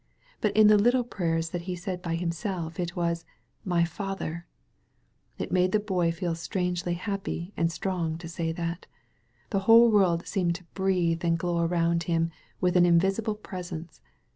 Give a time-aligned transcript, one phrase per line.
[0.41, 3.23] But in the little prayers that he said by himself it was
[3.63, 4.47] ''my Father!
[5.37, 8.87] It nuule the Boy t^ strangely happy and strong to say that.
[9.51, 14.01] The whole world seemed to breathe and glow around him with an invisible presence.